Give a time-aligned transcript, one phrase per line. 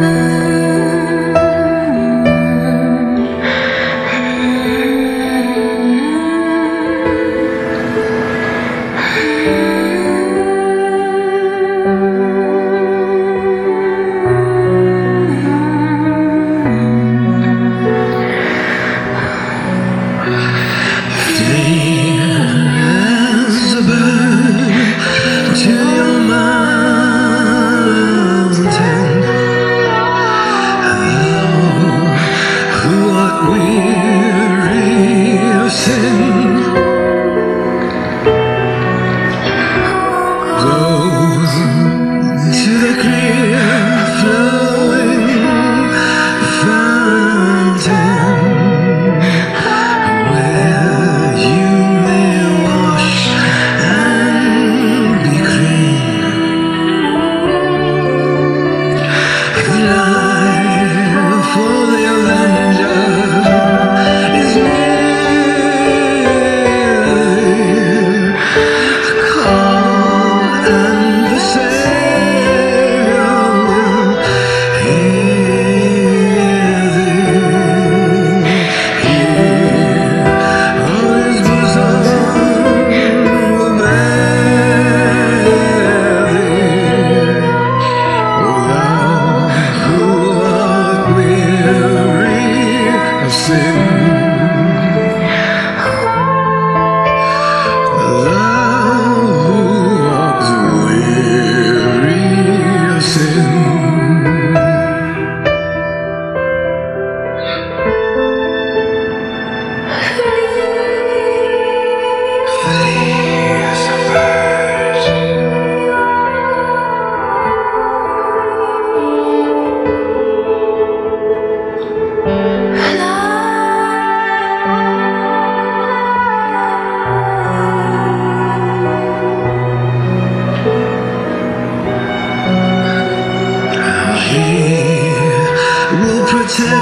[0.00, 0.33] love.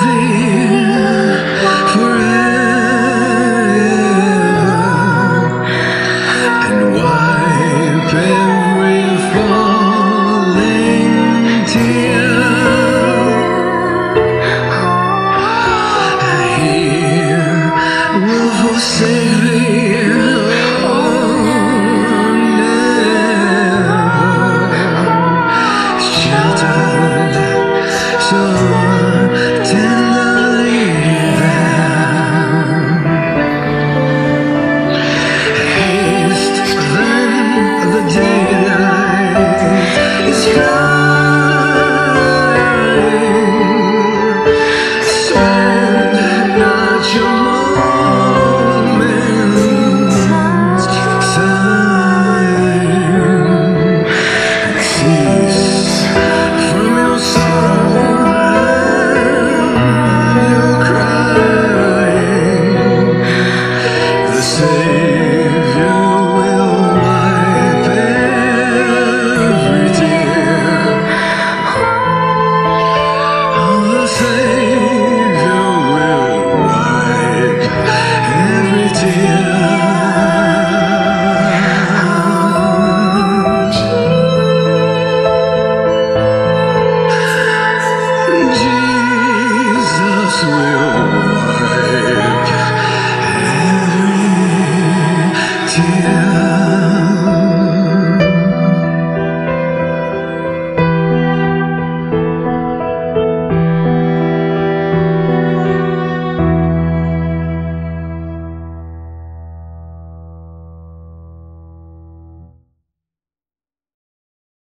[0.00, 0.63] see